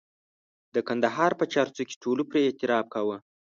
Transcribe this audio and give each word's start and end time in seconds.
د 0.73 0.75
کندهار 0.87 1.31
په 1.39 1.45
چارسو 1.53 1.83
کې 1.89 1.95
ټولو 2.03 2.21
پرې 2.29 2.39
اعتراف 2.45 2.85
کاوه. 2.93 3.17